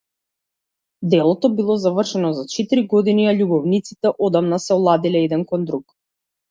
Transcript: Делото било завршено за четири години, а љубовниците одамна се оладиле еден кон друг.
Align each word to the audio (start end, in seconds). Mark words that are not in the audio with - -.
Делото 1.11 1.51
било 1.59 1.75
завршено 1.83 2.33
за 2.39 2.47
четири 2.55 2.87
години, 2.95 3.29
а 3.33 3.37
љубовниците 3.43 4.17
одамна 4.31 4.61
се 4.69 4.81
оладиле 4.83 5.25
еден 5.31 5.47
кон 5.55 5.71
друг. 5.73 5.89